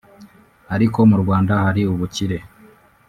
ariko 0.75 0.99
mu 1.09 1.17
Rwanda 1.23 1.53
hari 1.63 1.81
ubukire 1.93 2.37